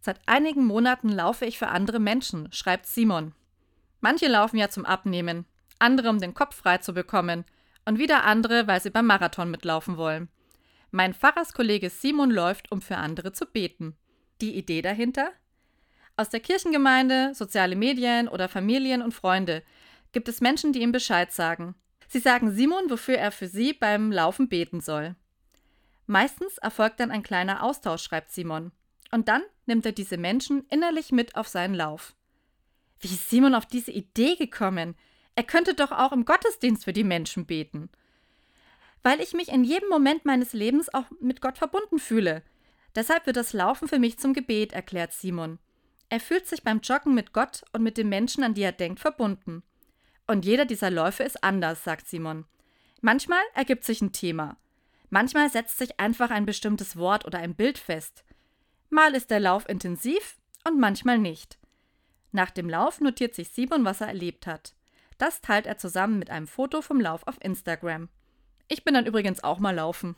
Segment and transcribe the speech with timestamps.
[0.00, 3.34] Seit einigen Monaten laufe ich für andere Menschen, schreibt Simon.
[4.00, 5.44] Manche laufen ja zum Abnehmen,
[5.78, 7.44] andere um den Kopf frei zu bekommen
[7.84, 10.28] und wieder andere, weil sie beim Marathon mitlaufen wollen.
[10.90, 13.96] Mein Pfarrerskollege Simon läuft, um für andere zu beten.
[14.40, 15.30] Die Idee dahinter?
[16.16, 19.62] Aus der Kirchengemeinde, soziale Medien oder Familien und Freunde
[20.12, 21.74] gibt es Menschen, die ihm Bescheid sagen.
[22.08, 25.14] Sie sagen Simon, wofür er für sie beim Laufen beten soll.
[26.06, 28.72] Meistens erfolgt dann ein kleiner Austausch, schreibt Simon.
[29.10, 32.14] Und dann nimmt er diese Menschen innerlich mit auf seinen Lauf.
[33.00, 34.94] Wie ist Simon auf diese Idee gekommen?
[35.34, 37.88] Er könnte doch auch im Gottesdienst für die Menschen beten.
[39.02, 42.42] Weil ich mich in jedem Moment meines Lebens auch mit Gott verbunden fühle.
[42.94, 45.58] Deshalb wird das Laufen für mich zum Gebet, erklärt Simon.
[46.10, 49.00] Er fühlt sich beim Joggen mit Gott und mit den Menschen, an die er denkt,
[49.00, 49.62] verbunden.
[50.26, 52.44] Und jeder dieser Läufe ist anders, sagt Simon.
[53.00, 54.56] Manchmal ergibt sich ein Thema.
[55.08, 58.24] Manchmal setzt sich einfach ein bestimmtes Wort oder ein Bild fest.
[58.90, 60.36] Mal ist der Lauf intensiv
[60.66, 61.58] und manchmal nicht.
[62.32, 64.74] Nach dem Lauf notiert sich Simon, was er erlebt hat.
[65.16, 68.08] Das teilt er zusammen mit einem Foto vom Lauf auf Instagram.
[68.66, 70.08] Ich bin dann übrigens auch mal laufen.